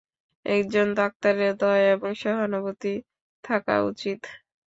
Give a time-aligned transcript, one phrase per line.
[0.45, 2.93] একজন ডাক্তারের দয়া এবং সহানুভূতি
[3.43, 4.19] থাকা উচিৎ।